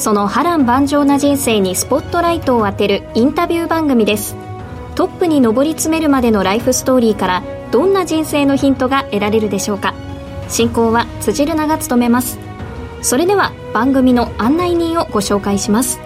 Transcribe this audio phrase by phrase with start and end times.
[0.00, 4.34] その波乱万丈な人生にスポットライトを当てるインタビュー番組です。
[4.94, 9.92] トップに上り詰めるまでのライフストーリーからどんな人生のヒントが得られるでしょうか。
[10.48, 12.38] 進行は辻るなが務めます。
[13.02, 16.00] それでは番組の案内人をご紹介します。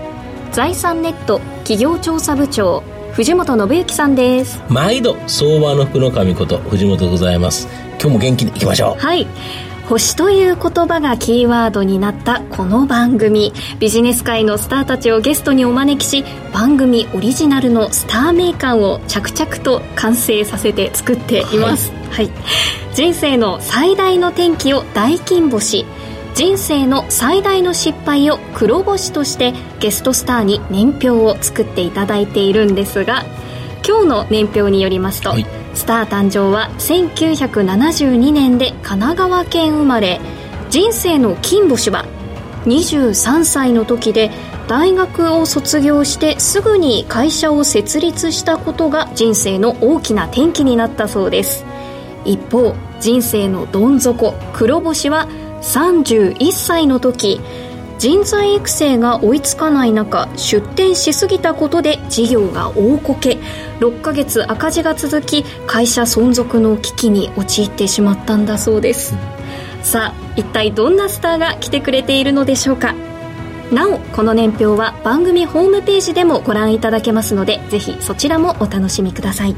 [0.51, 4.61] 財産ネット企業調査部長藤本信之さんです。
[4.69, 7.69] 毎度相場の福の神こと藤本でございます。
[8.01, 9.01] 今日も元気にいきましょう。
[9.01, 9.25] はい
[9.89, 13.53] 星という言葉がキーワードになったこの番組。
[13.79, 25.85] ビジネス界のスターたちをゲストにお招きし番組オリジナルのスターメーカーを着々と完成させて作っています、はい、はい、人生の最大の転機を大金星。
[26.35, 33.25] 人生の最大の失敗を黒星としてゲストスターに年表を作っていただいているんですが
[33.87, 35.47] 今日の年表によりますと、はい。
[35.75, 40.21] スター誕生は1972年で神奈川県生まれ
[40.71, 42.05] 人生の金星は
[42.65, 44.31] 23歳の時で
[44.69, 51.65] 大学を卒業してすぐに会社を設立したことが人生の大きな転機になったそうです。
[52.25, 55.29] 一方人生のどん底黒星は
[55.61, 57.41] 31歳の時
[57.99, 63.39] 人材育成が追いつかない中出店しすぎたことで事業が大こけ。
[63.81, 69.15] 6ヶ月赤字が続き会社存続の危機に陥ってしまったんだそうです、
[69.83, 72.95] さあ一体どんなスターが来てくれているのでしょうか。
[73.73, 79.57] なおこの年表は番組ホームページでもご覧いただけますのでぜひそちらもお楽しみください。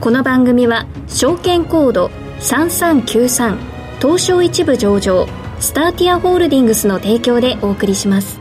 [0.00, 3.56] この番組は証券コード3393
[4.00, 5.26] 東証一部上場
[5.60, 8.40] スターティアホールディングスの提供でお送りします。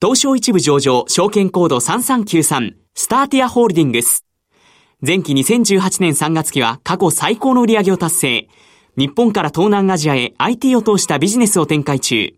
[0.00, 4.24] 東証一部上場証券コード3393スターティアホールディングス。
[5.04, 8.48] 前期2018年3月期は過去最高の売上を達成。
[8.96, 12.34] 日本から東南アジアへ IT を通したビジネスを展開中。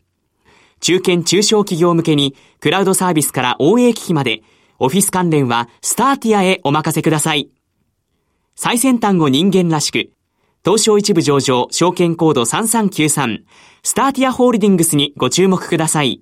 [0.80, 4.42] 中堅中小企業向けにクラウドサービスから応援機器まで
[4.78, 7.50] オフィス関連はスターティアへお任せください。
[8.56, 10.10] 最先端を人間らしく、
[10.62, 13.44] 東証一部上場、証券コード3393、
[13.82, 16.20] スターティアホールディングスにご注目ください。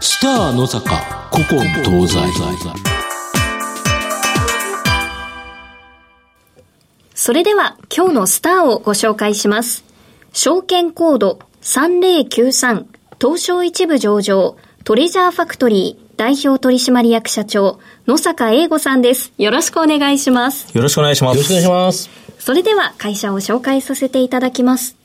[0.00, 0.96] スター野坂、
[1.32, 2.20] 古今東西。
[7.16, 9.84] それでは今日のスターをご紹介します。
[10.32, 12.86] 証券コード3093、
[13.20, 17.78] 東証一部上場、トレジャーファクトリー、代表取締役社長、
[18.08, 19.32] 野坂英吾さんです。
[19.38, 20.76] よろしくお願いします。
[20.76, 21.36] よろしくお願いします。
[21.36, 22.10] よろしくお願いします。
[22.40, 24.96] それでは会社を紹介させていただきます。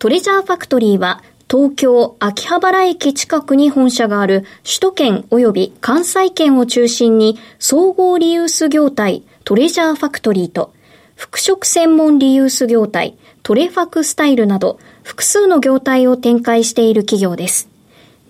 [0.00, 10.72] トレジャーファクトリーは、東京秋葉原駅近くに本社がある首都圏及び関西圏を中心に総合リユース業態トレジャーファクトリーと
[11.14, 17.71] 服飾専門リユース業態トレファクスタイルなど複数の業態を展開している企業です。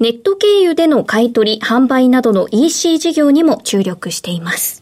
[0.02, 4.81] ネット経由での買い取り、販売などの EC 事業にも注力しています。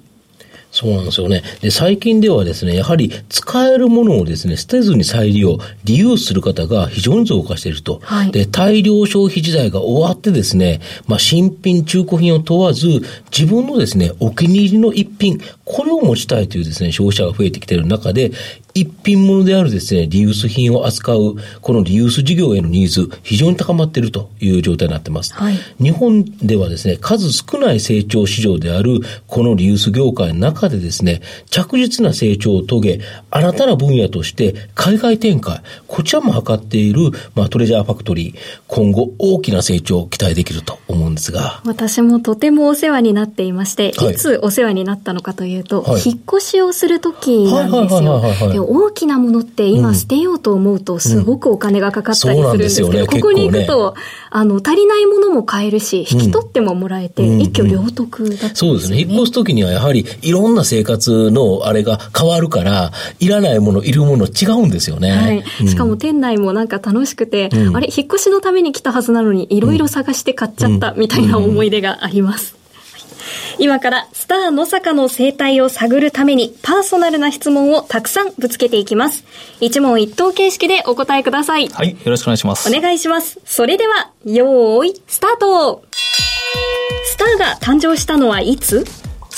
[0.73, 1.43] そうなんですよね。
[1.61, 8.01] で、最近ではですね、やはり使えるものをですね、捨てずに再利用、リユースする方が非常に増加していると。
[8.05, 13.03] はい、で、大量消費時代が終わってですね、まあ、新品、中古品を問わず、
[13.37, 18.31] 自分のですね、お気に入りの一品、これを持ちたいというですね、消費者が増えてきている中で、
[18.75, 25.35] 一品物であるですね、リユース品を扱う、このリユース事業へのニーズ、非常に高まっているという状態になっています。
[25.35, 38.35] はい、日本ではですね、数少ない成長市場である、このリユース業界の中中でですね、着実な成長を遂げ、新たな分野として海外展開、こちらも図っている、まあ、トレジャーファクトリー、
[38.69, 41.63] 今後大きな成長を期待できると思うんですが。
[41.65, 48.21] 私もとてもお世話になっていまして、はい、いつお世話になったのかというと、はい、引っ越しをするときなんですよ。
[48.53, 59.01] で大きなものって今捨てようと思うとすごくお金がかかったりするんですけど、うんうんね、ここに行くと、ね、あの、足りないものも買えるし、引き取ってももらえて、一挙両得だった、ね、そうですね。
[59.01, 65.11] 引っ越すときにはやはりいろんな生活のあれが変わるから、いらないもの、いるもの違うんですよね。
[65.11, 65.69] はい。
[65.69, 72.57] しかも店内もなんか楽しくて、うん、あれ、引っ越しのために来たはずなのに、いろいろ探して買っちゃったみたいな思い出があります。
[73.59, 79.25] 今からスター野坂の生態を探るためにパーソナルな質問をたくさんぶつけていきます。
[79.61, 81.69] 一問一答形式でお答えください。
[81.69, 82.75] はい、よろしくお願いします。
[82.75, 83.39] お願いします。
[83.45, 85.83] それでは、よーい、スタート
[87.05, 88.85] スターが誕生したのはいつ？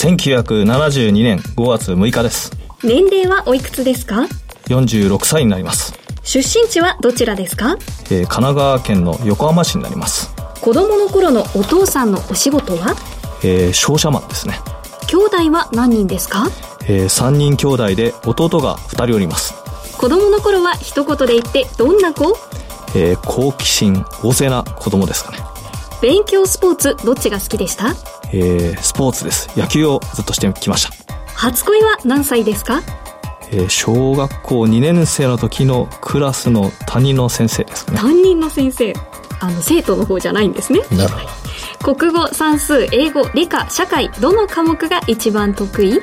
[0.02, 2.50] ?1972 年5月6日です。
[2.82, 4.26] 年齢はおいくつですか
[4.66, 5.94] ?46 歳になります。
[6.24, 7.76] 出身地はどちらですか、
[8.10, 10.34] えー、神奈川県の横浜市になります。
[10.60, 12.96] 子供の頃のお父さんのお仕事は？
[13.44, 14.58] えー、商社マンですね。
[15.08, 16.46] 兄弟は何人ですか？
[16.88, 19.54] えー、3人兄弟で弟が2人おります。
[19.96, 22.36] 子供の頃は一言で言ってどんな子？
[22.96, 25.38] えー、好奇心旺盛な子供ですかね。
[26.02, 27.94] 勉強スポーツどっちが好きでした？
[28.32, 29.48] えー、スポーツです。
[29.58, 31.14] 野球をずっとしてきました。
[31.34, 32.82] 初恋は何歳ですか？
[33.50, 37.98] えー、小学校2年生の時のクラスの担任の先生ですね。
[37.98, 38.94] 担任の先生
[39.40, 40.80] あの生徒の方じゃないんですね。
[40.92, 41.20] なるほ
[41.84, 41.94] ど。
[41.96, 46.00] 国語算数英語理科社会どの科目が一番得意？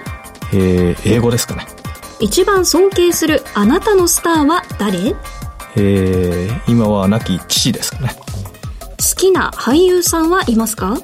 [0.54, 1.66] えー、英語ですかね
[2.20, 5.16] 一番尊敬するあなたのスターは誰？
[5.78, 10.98] えー、今は亡き父ですかね好きな俳優さんはいますか？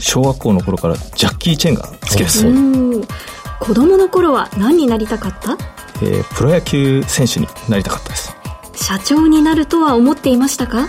[0.00, 2.44] 小学校の頃からジャッキー・チェンが好きです。
[3.60, 5.56] 子供の頃は何になりたかった？
[6.00, 8.36] えー、プロ野球選手になりたかったです。
[8.74, 10.88] 社長になるとは思っていましたか？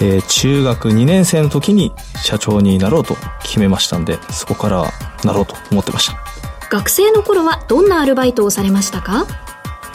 [0.00, 1.92] えー、中学2年生の時に
[2.24, 4.90] 社長になろうと決めましたんで、そこから
[5.24, 6.16] なろうと思ってました。
[6.70, 9.26] 学生の頃はどんなアルバイトをされましたか？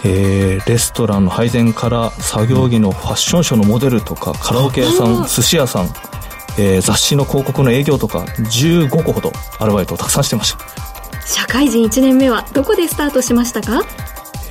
[0.06, 5.90] えー、レストランの配膳から作業着のファッションショーのモデルとか、カラオケ屋さん、寿司屋さん、
[6.58, 10.60] えー、雑誌の広告の営業とか、15個ほどアルバイトをたくさんしてました。
[11.26, 13.82] 社会人1年目はどこでスタートしましたか？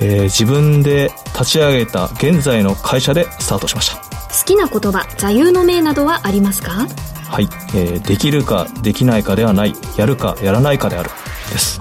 [0.00, 3.96] えー、自分で立ち上げた現在の会社でスタートしました。
[3.96, 6.86] 好きな言葉座右の銘などはありますか？
[7.28, 9.74] はい、えー、できるかできないかではない。
[9.96, 11.10] やるかやらないかである
[11.50, 11.80] です。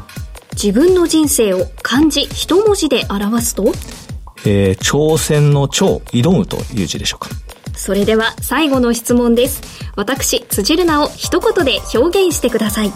[0.53, 3.73] 自分の人生を漢字一文字で表すと？
[4.45, 7.29] えー、挑戦の挑挑むという字でしょうか
[7.77, 9.61] それでは最後の質問です
[9.95, 12.91] 私辻るなを一言で表現してください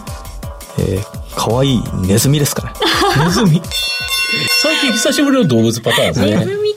[0.78, 2.72] えー、かわいいネズミですかね
[3.24, 3.60] ネズミ
[4.62, 6.70] 最近久しぶりの動物パターンですねネズミ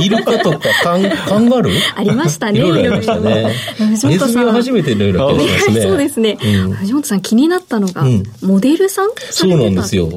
[0.00, 1.74] イルカとかカンカンガルー？
[1.96, 2.58] ありましたね。
[2.58, 3.54] いろいろありましたね。
[3.80, 4.06] ネズ
[4.38, 5.82] ミは初めてのような気がしますね。
[5.82, 6.36] そうですね。
[6.80, 8.04] 藤本さん気になったのが、
[8.42, 9.10] モデルさん？
[9.30, 10.08] そうなんですよ。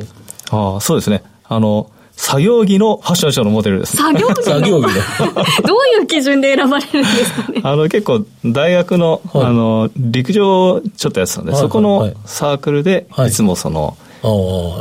[0.52, 1.24] ああ、そうですね。
[1.44, 3.98] あの、作業着のファッションショーのモデルです。
[3.98, 4.88] 作業着作業着の。
[5.68, 7.62] どういう基準で選ばれるんですかね？
[7.64, 14.28] あの、結構、大学の、はい、あの、陸上ちょっとやってたんで、はい、そこのサークルで、いつもその、あ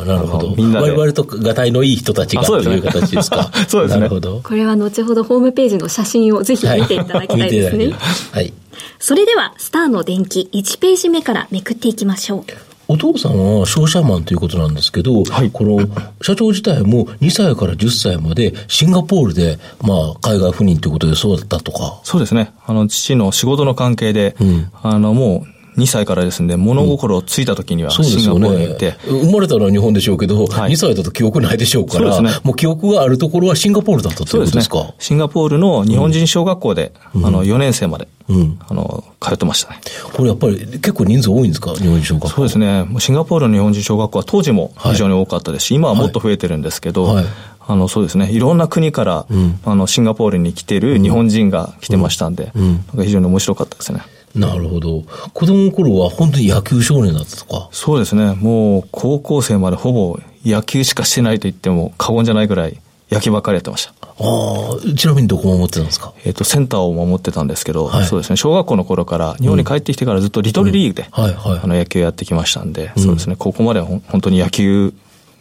[0.03, 0.55] あ、なるほど。
[0.57, 3.51] みんな我々とがたいのいい人たちがという形ですか？
[3.69, 4.01] そうですね。
[4.01, 4.41] なるほど。
[4.43, 7.93] これは後ほどホームページの写真をぜひ見ていただきたいですね。
[8.33, 8.53] はい。
[8.99, 12.74] それでは、スターの電気1ページ目からめくっていきましょう。
[12.89, 15.81] お父さんは商社マンということなんですけど、はい、この
[16.23, 22.01] 社長自体も2歳から10歳までシンガポールで、まあ、海外赴任ということでそうだったとか。
[22.05, 22.53] そうですね。
[22.67, 39.81] あの、父の仕事の関係で、うん、あの、もう、2歳からですね、物心ついた時にはシンガポールに行って、うんね、生まれたのは日本でしょうけど、はい、2歳だと記憶ないでしょうから、ね、もう記憶があるところはシンガポールだったということですか、ね、シンガポールの日本人小学校で、うん、あの、4年生まで、うん、あの、通ってましたね。
[40.13, 41.75] これやっぱり結構人数多いんですか？
[41.75, 42.29] 日本人小学校。
[42.29, 42.87] そうですね。
[42.99, 47.25] シンガポールの日本人小学校は当時も非常に多かったですし、はい、今はもっと増えてるんですけど、はい。
[47.67, 48.31] あの、そうですね。
[48.31, 54.03] いろんな国から、うん、あの、シンガポールに来てる日本人が来てましたんで、うん、なんか非常に面白かったですね。
[54.35, 55.03] なるほど。
[55.33, 57.69] 子供の頃は本当に野球少年だったとか？
[57.73, 58.35] そうですね。
[58.35, 63.95] もう高校生までほぼ野球しかしてないと言っても過言じゃないぐらい野球ばっかりやってました。
[64.03, 66.13] ああ、ちなみにどこ守ってたんですか？
[66.25, 74.95] えっ、と、センターを守ってたんですけど、はい、そうですね、小学校の頃から、日本に帰ってきてからずっとリトルリーグで、あの野球やってきましたんで、うん、そうですね、ここまでは本当に野球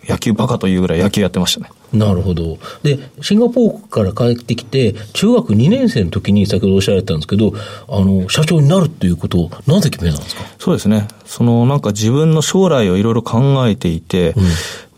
[0.08, 1.70] 野球バカというぐらい野球やってましたね。
[1.94, 2.58] なるほど。
[2.82, 7.54] で、シンガポールから帰ってきて、中学2年生の時に先ほどおっしゃられたんですけど、
[7.88, 10.44] あの、社長になるっていうことを、なぜ決めたんですか？
[10.60, 11.08] そうですね。
[11.26, 14.44] その、なんか自分の将来をいろいろ考えていて、うん、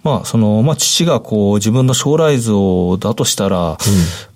[0.03, 3.75] まあ、その、まあ、父がこう、自分の将来像だとしたら、うん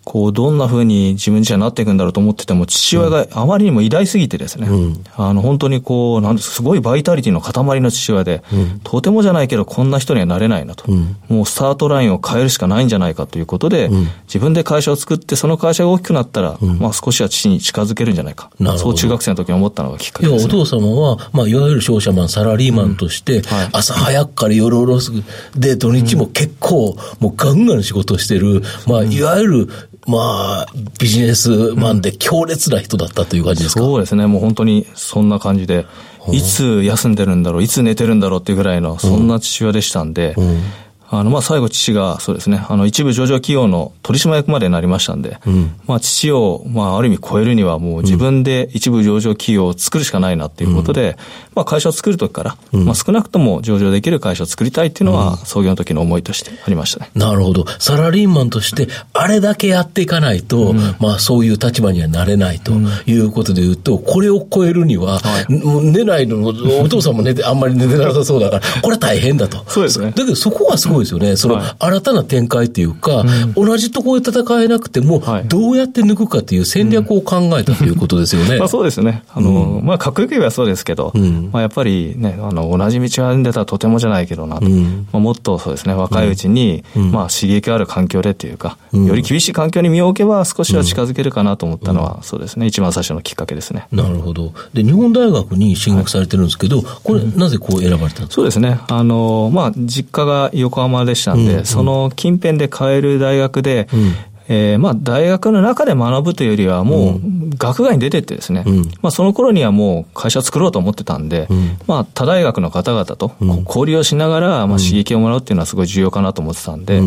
[0.10, 13.92] こう、どんな風に自分自身はなっていくんだろうと思ってても、父親があまりにも偉大すぎてですね、うん、あの、本当にこう、なんですすごいバイタリティの塊の父親で、うん、とてもじゃないけど、こんな人にはなれないなと、うん、もうスタートラインを変えるしかないんじゃないかということで、
[14.26, 18.50] 自分で会社を作って、その会社が大きくなったら、まあ少しは父に近づけるんじゃないか。
[18.78, 25.12] そう中学生の時に思ったのがきっかけです、ね、お父様は、まあ、いわゆる商社マン、サラリーマンとして、はい、朝早くから夜おろす、
[25.56, 29.70] で、土日も結構、もうガンガン仕事してる、まあ、いわゆる
[30.08, 30.68] まあ、
[31.00, 34.26] ビジネスマンで強烈な人だったという感じですか、そうですね。
[34.28, 35.86] もう本当にそんな感じで、
[36.32, 40.64] いつ休んでるんだろう、いつ寝てるんだろうっていうぐらいの、そんな父親でしたんで、うんうん
[41.12, 51.16] あの、まあ、最後父が、そうですね、あの、一部上場企業の取締役までになりましたんで、うん、まあ、父を、まあ、ある意味超えるにはもう自分で一部上場企業を作るしかないなっていうことで、うん、
[51.56, 57.10] まあ、会社を作るときから、うん、まあ、少なくとも上場できる会社を作りたいっていうのは、創業の時の思いとしてありましたね。
[57.16, 57.66] なるほど。
[57.80, 62.74] サラリーマンとして、あれだけやっていかないと、まあ、そういう立場にはなれないと
[63.08, 65.46] いうことで言うと、これを超えるには、はい、
[65.92, 69.64] 寝ないの、お父さんも寝て、あんまり寝てなさそうだから、これは大変だと。
[69.68, 70.08] そうですね。
[70.08, 71.36] だけど、そこがすごいですよね。
[71.36, 73.22] その、はい新たな展開っていうか、
[73.56, 78.58] うん、同じところで戦えなくても、どうやって抜くかっていう戦略を考えたということですよね。
[78.60, 79.24] まあそうですね。
[79.34, 84.66] あの、うん、まあかっこよく言えばそうですけど、うん、まあやっぱりね、あの、同じ道を歩んでたらとてもじゃないけどなと。
[84.70, 84.78] ま
[85.14, 93.88] あ、もっとそうですね、若いうちに、まあ刺激ある環境でっていうか、より厳しい環境に身を置けば少しは近づけるかなと思ったのは、そうですね、一番最初のきっかけですね。
[93.92, 94.52] なるほど。
[94.74, 98.28] で、日本大学に進学されてるんですけど、これ、なぜこう選ばれたんですか？
[98.34, 98.80] そうですね。
[98.90, 104.14] あの、まあ、実家が横浜でしたんで、その近辺で買える大学で、うん、
[104.52, 107.20] えー、まあ、大学の中で学ぶというよりは、もう、
[107.56, 113.32] 学外に出てってですね、うん、まあ、その頃にはもう会社作ろうと思ってたんで、うん、まあ、他大学の方々と
[113.68, 117.00] 交流をしながら、まあ、刺激をもらうっていうのはすごい重要かなと思ってたんで、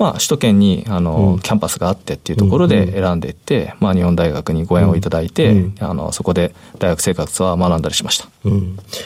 [0.00, 8.28] まあ、首都圏に、あの、キャンパスがあってっていうところで選んでいって、まあ、日本大学にご縁をいただいて、あの、そこで大学生活は学んだりしました。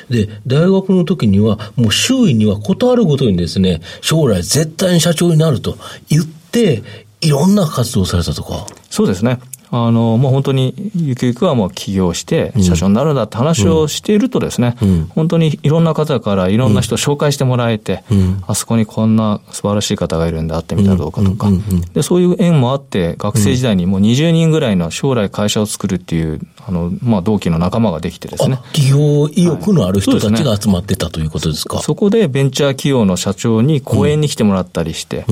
[0.08, 5.76] で、大学の時には、もう周囲にはことあるごとにですね、将来絶対に社長になると
[6.08, 6.82] 言って、
[7.22, 8.66] いろんな活動されたとか？
[8.90, 9.38] そうですね。
[9.74, 21.48] あの、もう本当に、ゆくゆくはもう起業して、社長になるんだって話をしているとですね、うん、本当にいろんな方からいろんな人を紹介してもらえて、うん、あそこにこんな素晴らしい方がいるんで会ってみたらどうかとか、
[21.94, 28.58] で、そういう縁もあって、学生時代にもう20人ぐらいの将来会社を作るっていう、あの、まあ、同期の仲間ができてですね。
[28.72, 31.80] 企業意欲のある人たちが集まってたということですか。
[31.80, 35.24] そこでベンチャー企業の社長に講演に来てもらったりして、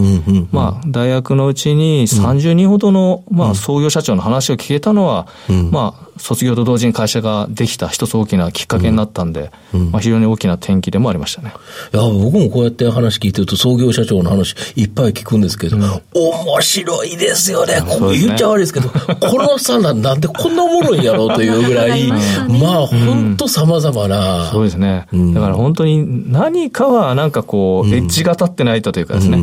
[0.50, 5.28] まあ、大学のうちに30人ほどの、まあ、創業社長の話を聞けたのは、
[5.70, 11.52] まあ、卒業と同時に会社ができた一つ大きなきっかけになったんで、うん、まあ、非常に大きな転機でもありましたね。
[11.92, 17.82] いや、僕もこうやって話聞いてると、創業社長の話いっぱい聞くんですけど、うん、面白いですよね。
[17.88, 25.06] こう言っちゃ悪いですけど、このさな、なんでこんなおもろいんやろうというぐらい、まあ、本当様々な、そうですね。
[25.34, 29.38] だから本当に何かはなんかこう、エッジが立ってないとというかですね、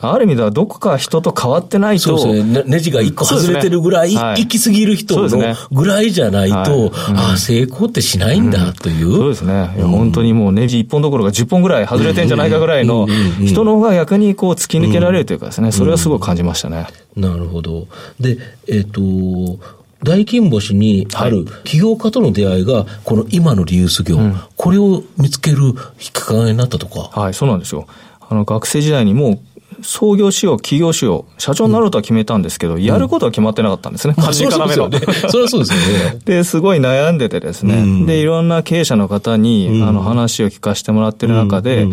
[0.00, 2.18] ある意味ではどこか人と変わってないと。
[2.18, 2.62] そうですね。
[2.66, 9.12] ネジが一個外れてるぐらい、行き過ぎる人のぐらいじゃないと、はいうん、ああ、成功ってしないんだという。
[9.16, 9.66] そうですね。
[9.78, 13.06] 本当にもうネジ1本どころか10本ぐらい外れてんじゃないかぐらいの
[13.46, 16.86] 人の方が逆にこう突き抜けられるというかですね、それはすごい感じましたね。
[17.14, 17.86] なるほど。
[18.18, 19.62] で、えっ、ー、と、
[20.02, 27.20] 大金星にある起業家との出会いが、この今のリユース業、うん、これを見つけるきっかけになったとか。
[27.20, 27.86] はい、そうなんですよ。
[28.20, 29.38] あの、学生時代にもう
[29.82, 34.14] 創業しよう、起業しよう、社長になろうとは決めたんですけど、うん、やることは決まってなかったんですね。
[34.16, 34.90] うん、から目の。
[35.28, 36.18] それはそうですよね。
[36.24, 41.86] で、すごい悩んでてですね、うん、で、いろんな経営者の方に、あの、話を聞かせてもらってる中で、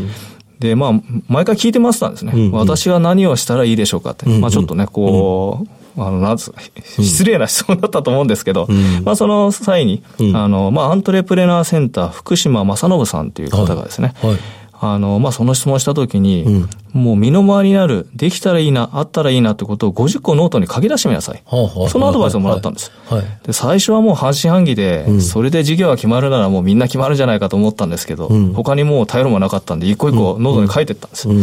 [0.59, 0.91] で、まあ、
[1.27, 2.49] 毎回聞いてましたんですね。
[2.53, 4.27] 私は何をしたらいいでしょうかって。
[4.27, 6.53] まあ、ちょっとね、こう、あの、なんつ、
[6.99, 14.31] 失礼な質問だったと思うんですけど、うん、まあその際に、うん、あの、まあアントレプレナーセンター福島正伸さんという方がですね、はい。
[14.31, 14.39] はい
[14.91, 21.41] あの、まあ、その質問したときに、うん、もう身の回りにある、できたらいいな、あったらいいなってことを50個ノートに書き出してみなさい。
[21.45, 22.91] はあはあ、そのアドバイスをもらったんです。
[23.05, 31.27] はい、で最初はもう半信半疑で、うん、それで事業が決まるならもうみんな決まるんじゃないかと思ったんですけど、うん、他にもう頼るもなかったんで、一個一個ノートに書いていったんです。
[31.27, 31.35] ま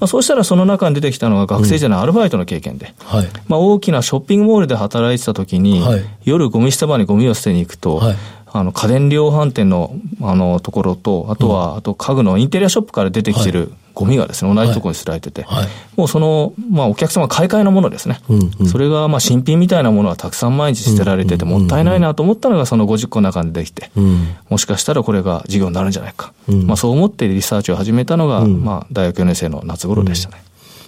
[0.00, 8.16] あ、そうしたらその中に出てきたのが学生時代のアルバイトの経験で、はい、まあ、大きなショッピングモールで働いてたときに、はい、夜ゴミ捨て場にゴミを捨てに行くと、はい
[8.52, 18.20] あの、家電量販店の、あの、ところと、あとは、あと家具のインテリアショップから出てきてるゴミがですね、同じところに捨てられてて、はい、もうその、まあお客様買い替えのものですね。
[18.28, 26.34] うんうん、それがまあ新品みたいなものはたくさん毎日捨てられてて、もったいないなと思ったのがその50個の中にできて、うん、もしかしたらこれが事業になるんじゃないか。
[26.46, 30.42] うん、まあそう思ってリサーチを始めたのが、まあ大学4年生の夏頃でしたね。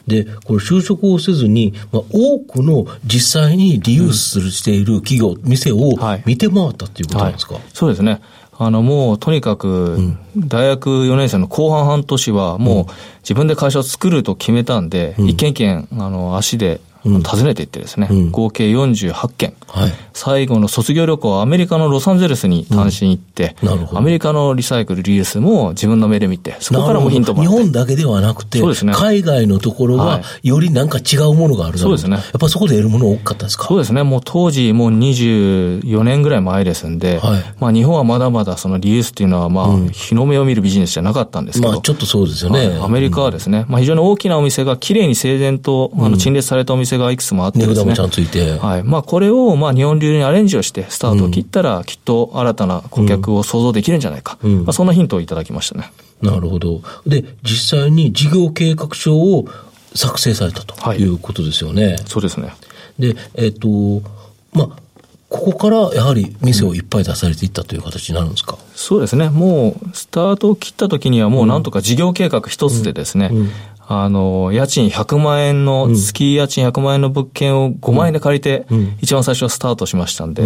[0.09, 5.93] で、これ就職をせずに、まあ、多くの実際にリユースしている企業、うん、店を
[6.25, 7.63] 見て回ったっていうことなんですか、はい。
[7.63, 8.21] はい、そうですね。
[8.61, 12.87] あの、もう、とにかく、大学4年生の後半半年は、もう、
[13.21, 32.17] 自分で会社を作ると決めたんで、一軒一軒、あの、足で訪ねていってですね、うん、合計48件、はい、最後の卒業旅行はアメリカのロサンゼルスに単身行って、うん、アメリカのリサイクルリユースも自分の目で見て、そこからもヒントも日本だけではなくて、そうですね、海外のところはよりなんか違うものがあるそうですね。
[32.17, 33.65] やっぱそこで得るもの多かったですか？
[33.67, 34.03] そうですね。
[34.03, 42.79] もう当時もう24年ぐらい前ですんで、はい、まあ日本はまだまだそのリユースっていうのはまあ、日の目を見るビジネスじゃなかったんですけど、まあちょっとそうですよね。
[42.83, 48.59] アメリカはですね、まあ非常に大きなお店が綺麗に整然とあの陳列されたお店がいくつもあってですね、ちゃんついて。
[48.59, 48.83] はい。
[48.83, 54.39] まあ、これを、まあ、日本流にアレンジをして、スタートを切ったら、きっと新たな顧客を想像できるんじゃないか。
[54.43, 55.91] うん、まあ、そんなヒントをいただきましたね。
[56.23, 56.81] なるほど。
[57.07, 59.47] で、実際に事業計画書を
[59.95, 61.87] 作成されたということですよね。
[61.87, 62.55] はい、そうですね。
[62.99, 64.09] で、えっ、ー、と、
[64.53, 64.83] まあ、
[65.29, 69.29] ここからやはり店をいっぱい出されていったという形になるんですか、うん、そうですね。
[69.29, 73.51] もう、スタートを切った時にはもうなんとか事業計画一つでですね、うんうん、
[73.91, 78.67] あの、家賃100万円の、月家賃100万円の物件を5万円で借りて、
[79.01, 80.43] 一番最初はスタートしましたんで、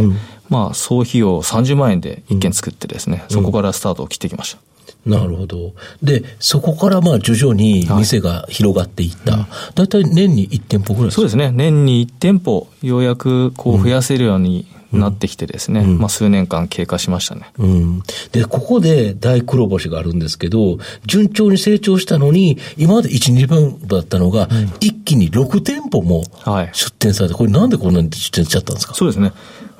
[0.48, 4.60] まあ、総費用30万円で一軒作ってですね、そこからスタートを切ってきました。
[5.04, 5.72] なるほど。
[6.04, 9.48] で、そこからまあ徐々に店が広がっていった。
[9.74, 11.16] 大、体、年に1店舗ぐらいですか？
[11.16, 11.50] そうですね。
[11.50, 17.50] 年に1店舗、ようやくこう増やせるようになってきてですね、うん、まあ数年間経過しましたね。
[17.58, 18.02] うん。
[18.32, 24.48] で、ここで大黒星があるんですけど、順調に成長したのに、今まで1、2番だったのが、
[24.80, 26.24] 一気に6店舗も
[26.72, 28.94] 出店されて、これなんでこんなに出店しちゃったんですか？
[28.94, 29.32] そうですね。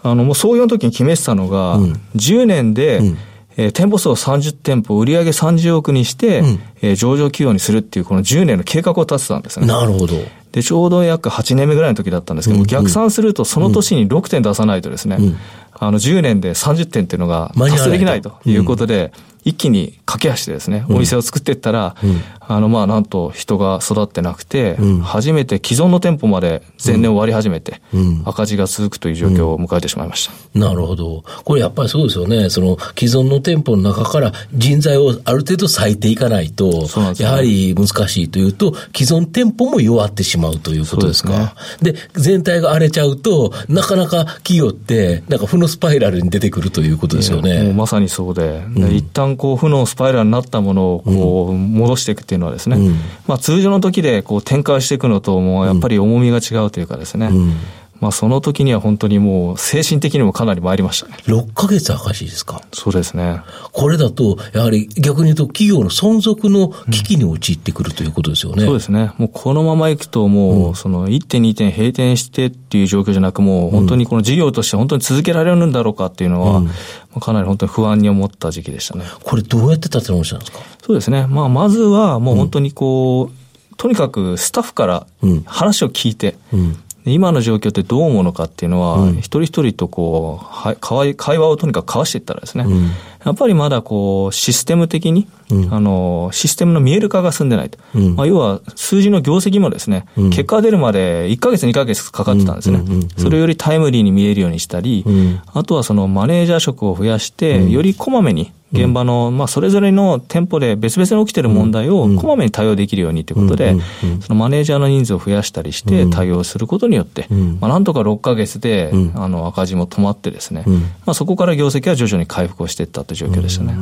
[0.02, 3.18] あの、もう創業の時に決めてたのが、うん、10年で、うん
[3.56, 9.66] えー、店舗数を30店舗、売上30億にして、うん、えー、上場企業にするっていう、この10年の計画を立てたんですね。
[9.66, 10.16] なるほど。
[10.52, 15.36] で、ちょうど約8年目ぐらいの時だったんですけども、うんうん、逆算するとその年に6点出さないとですね、うん、
[15.72, 19.12] あの10年で30点っていうのが達成できないということで、
[19.44, 30.58] 一気に駆け足でですね、お店を作っていったら、うん、あの、まあ、なんと人が育ってなくて、うん、初めて既存の店舗まで前年終わり始めて、うん、赤字が続くという状況を迎えてしまいました。
[30.58, 31.24] なるほど。
[31.44, 32.50] これやっぱりそうですよね。
[32.50, 41.54] その既存の店舗の中から人材をある程度割いていかないと、ね、やはり難しいというと、既存店舗も弱ってしまうということですか？
[41.80, 47.62] で、ね、全体が荒れちゃうと、なかなか企業って、なんか負のスパイラルに出てくるということですよね。
[47.64, 57.56] もうまさにそうで、一旦こう負のスパイラルになったものをこう戻していくっていうのはですね、うん、まあ通常の時でこう展開していくのともやっぱり重みが違うというかですね、うん
[58.02, 61.16] まあ、その時には本当にもう精神的にもかなり参りましたね。
[61.26, 62.60] 6ヶ月赤字ですか？
[62.72, 63.42] そうですね。
[63.70, 68.64] これだと、やはり逆に言うと企業の存続の危機に陥ってくるということですよね。
[68.64, 69.12] そうですね。
[69.18, 79.04] もうこのままいくともう、その1点2点閉店してっていう状況じゃなく、もう本当にこの事業として本当に続けられるんだろうかっていうのは、うん、かなり本当に不安に思った時期でしたね。
[79.22, 80.58] これどうやって立て直したんですか？
[80.84, 81.28] そうですね。
[81.28, 85.06] まあ、まずはもう本当にこう、とにかくスタッフから
[85.46, 92.90] 話を聞いて、うん今の状況ってどう思うのかっていうのは、うん、一人一人とこう、は会話をとにかく交わしていったらですね、うん、
[93.24, 97.78] やっぱりまだこう、システム的に、うん、あの、システムの見える化が進んでないと。
[97.98, 102.82] まあ、要は、数字の業績もですね、結果が出るまで1ヶ月2ヶ月かかってたんですね。
[103.16, 105.04] それよりタイムリーに見えるようにしたり、
[105.52, 113.76] あとはそのマネージャー職を増やして、よりこまめに現場の、まあ、それぞれの店舗で別々に起きている問題をこまめに対応できるようにということで、
[114.20, 117.26] そのマネージャーの人数を増やしたりして対応することによって、
[117.60, 123.74] まあ、なんとか6か月で、あの赤字も止まってですね、まあ、そこから業績は徐々に回復をしていったという状況でしたね。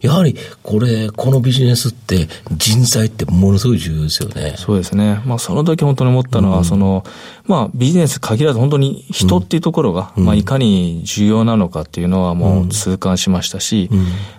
[0.00, 4.54] やはり、これ、このビジネスって人材ってものすごい重要ですよね。
[4.56, 5.20] そうですね。
[5.24, 7.04] まあ、その時本当に思ったのは、その、
[7.46, 13.90] まあ、ビジネス限らず本当に人っていうところが、まあ、いかに重要なのかっていうのはもう痛感しましたし、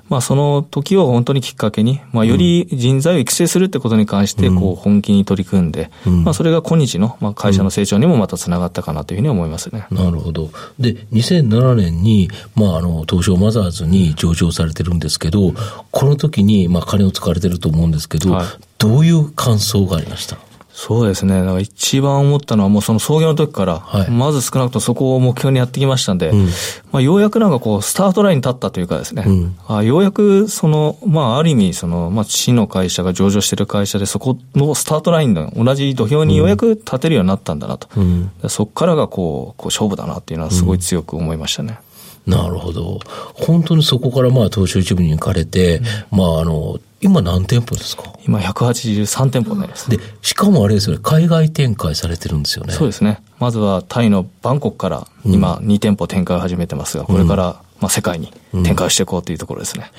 [0.10, 9.88] まあ、その時を本当にきっかけに、まあ、より人材を育成するってことに関して、こう、本気に取り組んで、まあ、それが今日の、まあ、会社の成長にもまたつながったかなというふうに思いますね。
[9.92, 10.50] なるほど。
[10.80, 15.54] で、2007年に、まあ、あの、東証マザーズに上場されてるんですけど、
[15.92, 18.46] この時に、まあ、金を使われてると思うんですけど、はい、
[18.78, 20.38] どういう感想がありました？
[20.78, 21.40] そうですね。
[21.40, 26.48] だから一番思ったのはもうその創業の時から、はい、まず少なくともそこを目標にやってきましたんで、うん、
[26.92, 37.88] まあようやくなんかこうスタートラインに立ったというかですね、うん、あようやくその、まあある意味その、まあ市の会社が上場してる会社でそこのスタートラインの同じ土俵にようやく立てるようになったんだなと。
[37.96, 41.80] うん、そこからがこう、こう勝負だなっていうのはすごい強く思いましたね。
[42.28, 43.00] なるほど。
[43.34, 48.04] 本当にそこからまあ東証一部に行かれて、まああの、今何店舗ですか？
[48.26, 49.89] 今183店舗になります。
[49.89, 52.74] で、しかもあれですよね、海外展開されてるんですよね。
[52.74, 53.22] そうですね。
[53.39, 59.91] まずはタイのバンコクから今2店舗展開を始めてますが、これからまあ世界に展開していこうというところですね。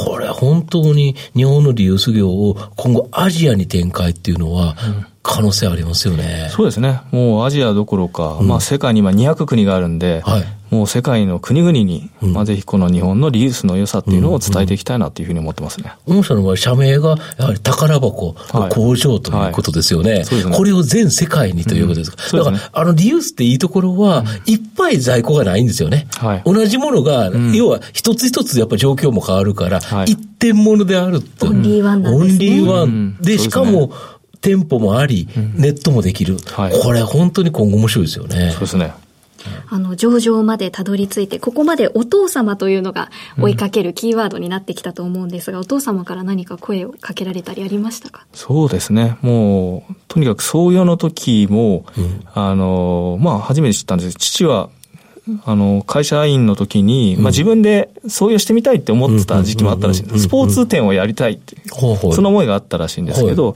[0.00, 4.76] うん、これ本当に日本のリユース業を今後アジアに展開っていうのは、
[5.22, 6.48] 可能性ありますよね。
[6.50, 7.00] そうですね。
[7.12, 15.92] もうアジアどころか、うん、まあ世界に今200国があるんで、はい、もう世界の国々に、うん、まあぜひこの日本のリユースの良さっていうのを伝えていきたいなというふうに思ってますね。
[16.08, 20.10] 御社の場合、社名がやはり宝箱の工場ということですよね。
[20.10, 22.16] はいはいねこれを全世界にということですか？
[22.32, 26.08] うん、だから、ね、あのリユースっていいところは、いっぱい在庫がないんですよね。
[26.16, 31.46] はい、同じものが、要は一つ一つやっぱ状況も変わるから、一点ものであると。
[31.46, 32.32] オンリーワンなんですね。
[32.32, 33.16] オンリーワン。
[33.20, 33.92] で、しかも、
[34.40, 38.50] 店舗もあり、ネットもできる、はい、これ本当に今後面白いですよね。
[38.50, 38.92] そうですね。
[39.68, 48.26] あの、上場までたどり着いて、ここまでお父様というのが追いかけるキーワードになってきたと思うんですが、うん、お父様から何か声をかけられたりありましたか？
[48.32, 49.18] そうですね。
[49.22, 54.16] もう、とにかく創業の時も、うん、あの、まあ、初めて知ったんです。
[54.16, 54.70] 父は、
[55.44, 60.22] あの、会社員の時に、まあ自分で創業してみたいって思ってた時期もあったらしいんです。
[60.22, 63.54] スポーツ店をやりたいって、その思いがあったらしいんですけど、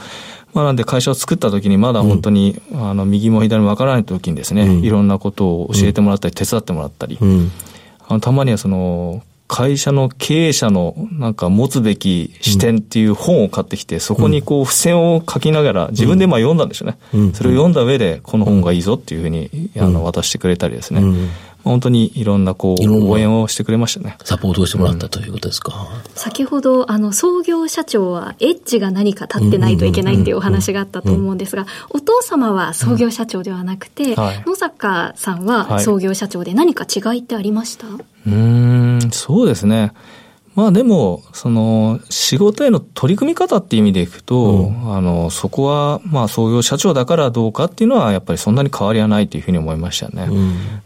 [0.57, 7.51] まあ、なんで会社を作った時にまだ本当に、うん、あの右も左もわからない時にですね、うん、いろんなことを教えてもらったり手伝ってもらったり、うん、
[8.09, 16.99] あのたまにはその会社の経営者のなんか持つべき視点っていう本を買ってきて、そこにこう付箋を書きながら自分でまあ読んだんですよね。
[17.33, 21.01] それを読んだ上でこの本がいいぞっていうふうにあの渡してくれたりですね。
[21.67, 24.17] 本当にいろんなこう応援をしてくれましたね。
[24.25, 25.89] サポートをしてもらったということですか？
[25.93, 39.93] うん、先ほど、あの、創業社長はエッジが何か立ってないといけないっていうお話があったと思うんですが、お父様は創業社長ではなくて、はい、野坂さんは創業社長で何か違いってありました、はい、うん、そうですね。
[40.57, 50.29] まあでも、その、仕事への取り組み方っていう意味でいくと、うん、あの、そこは、まあ創業社長だからどうかっていうのは、やっぱりそんなに変わりはないというふうに思いましたね。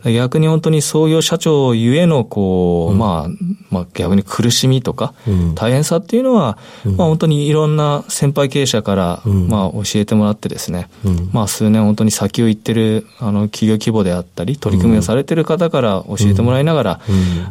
[0.05, 3.31] うん、逆に本当に創業社長ゆえの、こう、うん、まあ、
[3.71, 5.15] まあ逆に苦しみとか、
[5.55, 10.89] 大変さっていうのは、まあ本当にいろんな先輩経営者から、まあ教えてもらってですね、
[11.33, 17.01] まあ数年本当に先を行ってる、あの、企業規模であったり、取り組みをされてる方から教えてもらいながら、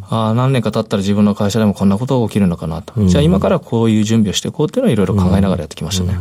[0.10, 3.06] ああ、何年か経ったら自分の会社でもこんなことことが起きるのかなと。
[3.06, 6.18] じゃあ今からこういう準備をしていこうっていうのはいろいろ考えながらやってきましたね。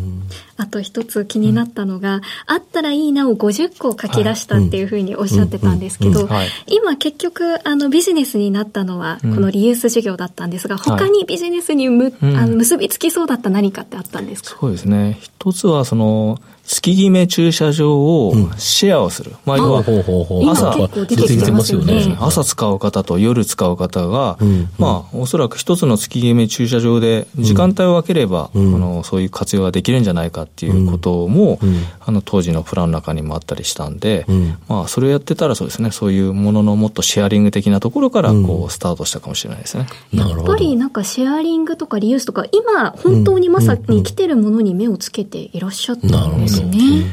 [0.58, 6.28] あと一つ気になったのが、あったらいいなを50個書き出したっていうふうにおっしゃってたんですけど、
[6.66, 14.56] 今結局あのビジネスになったのはこのリユース事業だったんですが、他にビジネスにむ、あの結びつきそうだった何かってあったんですか？
[14.60, 15.18] そうですね。
[15.20, 19.32] 一つはその、月決め駐車場をシェアをする。
[19.46, 22.16] まあ、要は、朝、出てきてますよね。
[22.20, 24.36] 朝使う方と夜使う方が、
[24.78, 31.58] まあ、おそらく一つの月決め駐車場で時間帯を分ければ、あの、そういう活用ができるんじゃないかっていうことも、
[32.00, 34.26] あの、当時のプランの中にもあったりしたんで、
[34.68, 39.86] まあ、それをやってたらそうですね、そういうもののもっとシェアリング的なところから、こう、スタートしたかもしれないですね。
[40.12, 47.06] やっぱりなんかシェアリングとかリユースとか、今、本当にまさに来てるものに目をつけていらっしゃったんですね。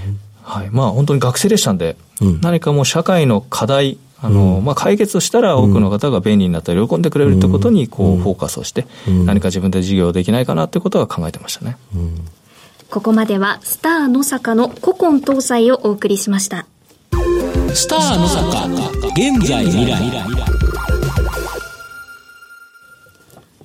[0.43, 0.69] はい。
[0.71, 8.85] まあ本当に学生でしたんで、うん、何かもう社会の課題、あの、うん、まあ解決したら多くの方が便利になったり喜んでくれるってことにこうフォーカスをして、
[9.25, 11.77] 何か自分で事業できないかなってことは考えてましたね。
[12.89, 16.65] ここまではスター野坂の古今東西をお送りしました。
[17.73, 18.67] スター野坂、
[19.09, 19.99] 現在未来。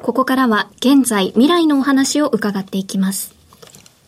[0.03, 3.40] ここからは現在未来のお話を伺っていきます。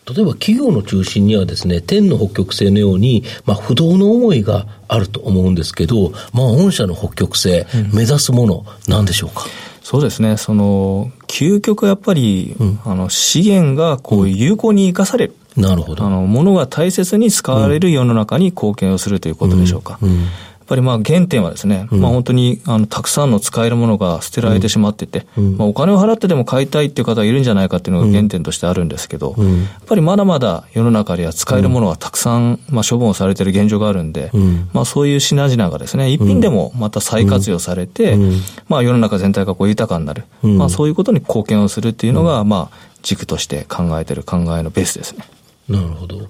[0.08, 9.46] 例えば企業の中心にはですね、天の北極星のように、まあ、不動の思いがあると思うんですけど、まあ、御社の北極星、目指すもの、なんでしょうか、
[9.82, 10.36] そうですね。
[10.36, 15.34] その、究極やっぱり、うん、あの、資源がこう有効に生かされる。
[15.56, 16.04] なるほど。
[16.04, 19.98] あの、ものが大切に使われる世の中に貢献をするということでしょうか。
[20.02, 20.26] うんうん
[20.72, 34.30] ぱりまあ原点はですね、うん、まあ本当にあのたくさんの使えるものが捨てられてしまってて、うん、まあお金を払ってでも買いたいっていう方がいるんじゃないかっていうのが原点としてあるんですけど、うん、やっぱりまだまだ世の中には使えるものがたくさん、まあ処分をされてる現状があるんで、
[34.72, 38.16] まあそういう品々がですね、一品でもまた再活用されて、
[38.68, 45.24] まあ世の中全体がこう豊かになる、まあそういうことに貢献をするっていうのが、まあ軸として考えてる考えのベースですね。
[45.68, 46.28] なるほど。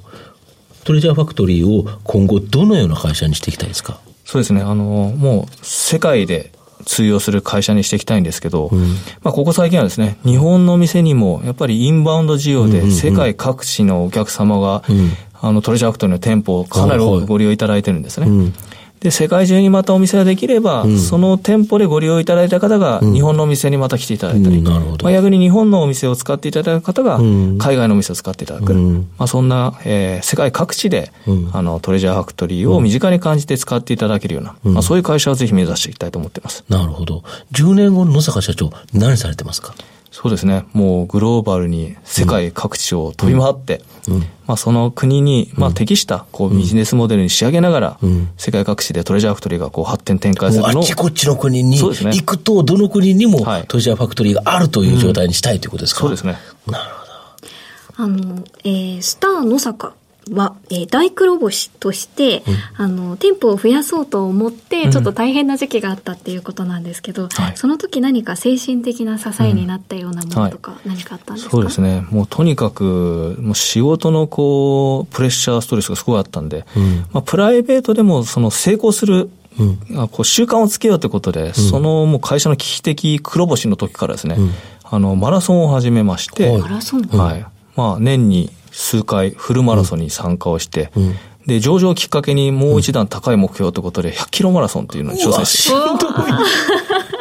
[0.84, 4.00] トレジャーファクトリーを今後どのような会社にしていきたいですか？
[4.32, 4.62] そうですね。
[4.62, 6.52] あの、もう世界で
[6.86, 14.98] 通用する会社にしていきたいんですけど、うん、まあここ最近はですね、日本の店にもやっぱりインバウンド需要で世界各地のお客様が、うん。
[14.98, 18.26] うん、あのトレジャーファクトの店舗をかなり多くご利用いただいてるんですね。
[18.26, 18.54] うん
[19.02, 25.04] で、世界中にまたお店ができれば、うん、その店舗でご利用いただいた方が、日本のお店にまた来ていただいたり、うん、なるほど。
[25.04, 28.72] まあ、逆に日本のお店を使っていただく方が、海外のお店を使っていただく。
[28.74, 31.12] まあ、そんな、えー、世界各地で、
[31.52, 36.64] あの、トレジャーファクトリーを身近に感じて使っていただけるような、まあ、そういう会社をぜひ目指していきたいと思っています。
[36.68, 37.24] なるほど。
[37.52, 39.74] 10年後の野坂社長、何されてますか？
[40.12, 40.66] そうですね。
[40.74, 50.82] もうグローバルに世界各地を飛び回って、うん、まあその国に、まあ適したこうビジネスモデルに仕上げながら、うん、世界各地でトレジャーファクトリーがこう発展展開するのを。
[50.82, 56.36] あっちこっちの国に行くと、どの国にもトレジャーファクトリーがあるという状態にしたいということですか、そうですね。
[56.66, 58.04] なるほど。
[58.04, 59.94] あの、えー、スター野坂
[60.30, 62.42] は、えー、大黒星として、
[62.78, 72.06] うん、あの店舗を増やそうと思ってちょっと大変な時期があったっていうことなんですけど、うんはい、その時何か精神的な支えになったようなものとか、何かあったんですか、そうですね。
[72.10, 79.64] もうとにかくもう仕事のこうプレッシャーストレスがすごいあったんで、うん、まあ、プライベートでもその成功するう
[80.04, 84.50] ん、こう習慣をつけようということで、うん、そのもう会社の危機的黒星の時からですね、うん、
[84.82, 87.02] あのマラソンを始めまして、マラソン？
[87.02, 87.44] はい。
[87.76, 91.14] まあ年に数回フルマラソンに参加をして、うん
[91.46, 95.74] で、上場をきっかけにもう一段高い目標ということで、100キロマラソンっていうのに挑戦して、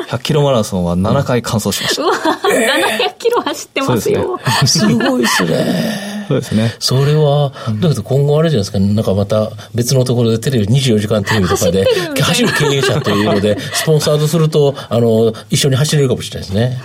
[0.09, 2.03] 100 キロマラソンは7回完走しました。
[2.03, 4.39] うん、700キロ走ってますよ。
[4.65, 6.11] すごいですね。
[6.31, 6.75] そうですね。
[6.79, 11.85] それは、だけど今後あれじゃないですか、なんかまた別のところでテレビ、24時間テレビとかで、
[12.21, 16.81] 走る経営者というので、スポンサードすると、あの、一緒に走れるかもしれないですね。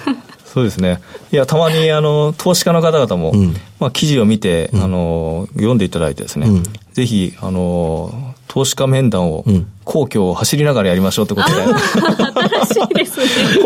[0.57, 1.01] そうですね。
[1.33, 6.62] いや、たまに、 あの、投資家の方々も、うん、まあ、記事を見て、あの、読んでいただいてですね、うん、
[6.95, 9.45] ぜひ、あの、投資家面談を、
[9.85, 11.62] 皇居を走りながらやりましょうってことで。
[11.62, 12.86] 新しい。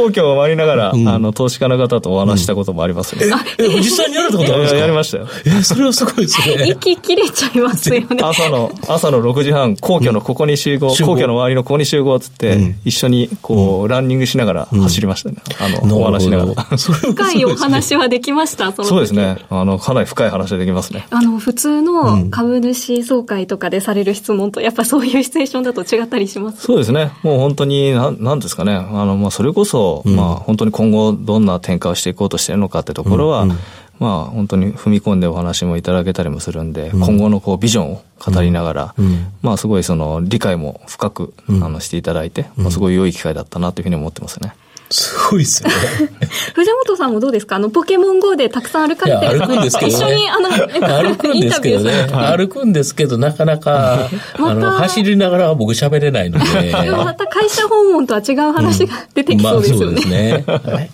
[0.04, 3.26] 皇居を回りながら、あの、投資家の方とお話したこともありますね。
[3.58, 4.80] え、実際にやるってことあるんですか？
[4.80, 5.28] やりましたよ。
[5.46, 6.68] え、それはすごいですね。
[6.76, 8.06] 息切れちゃいますよね。
[8.22, 15.36] 朝の、朝の6時半、皇居のここに集合、皇居の周りのここに集合っつって、一緒に、こう、ランニングしながら走りましたね。
[15.58, 16.76] あの、お話しながら。
[16.76, 19.38] 深いお話はできましたそうですね。
[19.50, 21.06] あの、かなり深い話できますね。
[21.10, 26.62] あの、普通の株主総会とかでされる質問と、やっぱそういうシチュエーションだと違ったりします？
[26.62, 27.12] そうですね。
[27.22, 28.74] もう本当に、なん、なんですかね。
[28.74, 33.59] あの、まあ、それこそ、うん、まあ、本当に今後どんな展開をしていこうとしているのかってところは、うんうん、
[33.98, 38.94] まあ、本当に踏み込んでお話もいただけたりもするんで、今後のこう、ビジョンを語りながら、
[39.42, 44.55] まあ、すごいその、理解も深く、あの、していただいて、まあ、すごい良い機会だったなというふうに思ってますね。
[44.90, 45.70] すごいっすね。
[46.55, 47.57] 藤本さんもどうですか？
[47.57, 52.09] あの、ポケモン GO でたくさん歩かれてる歩くんですけど、ね、一緒に、あの、歩くんですけどね。
[52.12, 56.72] 歩くんですけど、なかなか、あの、走りながら僕喋れないので。
[56.85, 60.44] でもまた会社訪問とは違う話が出てきそうですよね。
[60.44, 60.72] うんまあ、そうですね。
[60.72, 60.90] はいはい、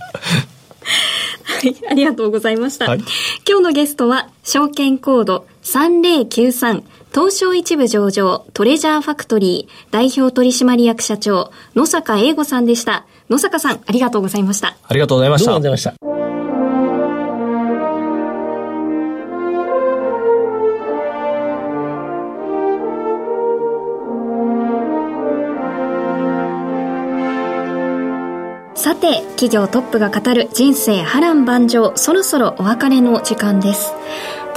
[1.91, 2.85] ありがとうございました。
[2.87, 2.99] はい、
[3.49, 6.83] 今日のゲストは、証券コード3093、
[7.17, 13.07] 東証一部上場、トレジャーファクトリー、代表取締役社長、野坂英吾さんでした。
[13.31, 14.77] 野坂さん、ありがとうございました。
[14.87, 15.53] ありがとうございました。
[15.53, 16.17] ありがとうございました。
[28.75, 33.95] さて、企業トップが語る人生波乱万丈、そろそろお別れの時間です。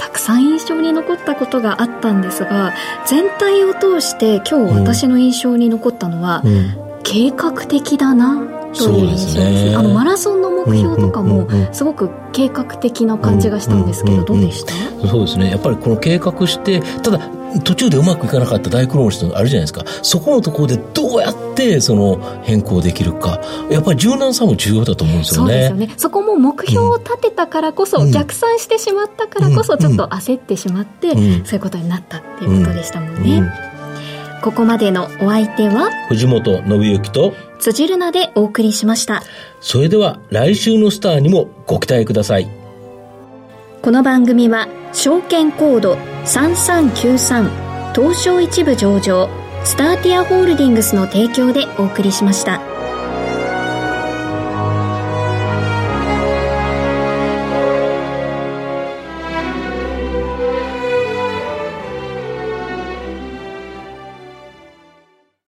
[0.00, 2.72] たくさん印象に残ったことがあったんですが、
[3.06, 8.38] 全体を通して今日私の印象に残ったのは、うん、計画的だな
[8.72, 14.72] という印象です、ね、あのマラソンの目標とかもすごく計画的な感じがしたんですけど、どうでした？
[15.08, 15.50] そうですね。
[15.50, 17.18] やっぱりこの計画してただ
[17.64, 19.84] 途中でうまくいかなかった大苦労の人あるじゃないですか。
[20.02, 23.40] そこのところでどうやってその変更できるか。
[23.70, 25.52] やっぱり柔軟さも重要だと思うんですよね。
[25.52, 25.94] そうですよね。
[25.96, 33.69] そこも目標を立てたからこそ、うん、逆算してしまったからこそちょっと焦ってしまって、うん、そういうことになったっていうことでしたもんね、うん
[34.42, 39.22] ここまでのお相手は藤本信之と辻るなでお送りしました
[39.60, 42.48] それでは来週のスターにもご期待ください
[43.82, 49.28] この番組は証券コード3393東証一部上場
[49.64, 52.79] スターティアホールディングスの提供でお送りしました。